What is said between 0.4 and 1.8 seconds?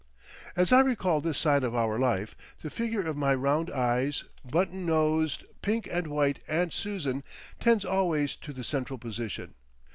As I recall this side of